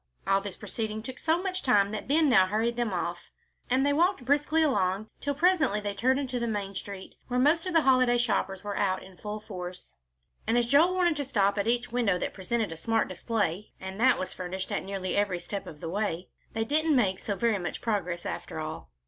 [0.25, 3.29] All this proceeding took so much time that Ben now hurried them off,
[3.69, 7.43] and they walked briskly along till presently they turned into the main street where the
[7.43, 9.93] most of the holiday shoppers were out in full force.
[10.47, 13.99] And as Joel wanted to stop at each window that presented a smart display, and
[14.01, 17.59] that was furnished at nearly every step of the way, they didn't make so very
[17.59, 18.89] much progress after all.